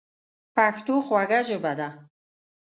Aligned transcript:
پښتو 0.55 0.95
خوږه 1.05 1.39
ژبه 1.47 1.73
ده. 1.79 1.89